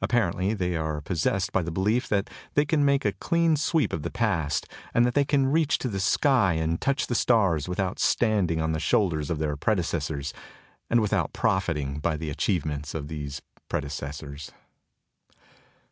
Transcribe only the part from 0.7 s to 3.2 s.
are possessed by the belief that they can make a